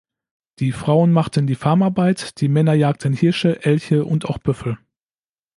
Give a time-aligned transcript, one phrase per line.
[0.57, 4.79] Die Frauen machten die Farmarbeit, die Männer jagten Hirsche, Elche und auch Büffel.